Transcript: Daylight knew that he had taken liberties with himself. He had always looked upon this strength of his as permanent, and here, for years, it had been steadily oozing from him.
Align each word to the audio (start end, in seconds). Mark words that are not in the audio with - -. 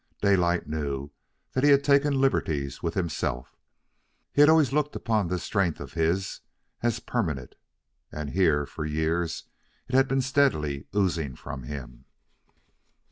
Daylight 0.19 0.65
knew 0.65 1.11
that 1.53 1.63
he 1.63 1.69
had 1.69 1.83
taken 1.83 2.19
liberties 2.19 2.81
with 2.81 2.95
himself. 2.95 3.55
He 4.33 4.41
had 4.41 4.49
always 4.49 4.73
looked 4.73 4.95
upon 4.95 5.27
this 5.27 5.43
strength 5.43 5.79
of 5.79 5.93
his 5.93 6.41
as 6.81 6.99
permanent, 6.99 7.53
and 8.11 8.31
here, 8.31 8.65
for 8.65 8.83
years, 8.83 9.43
it 9.87 9.93
had 9.93 10.07
been 10.07 10.21
steadily 10.21 10.87
oozing 10.95 11.35
from 11.35 11.65
him. 11.65 12.05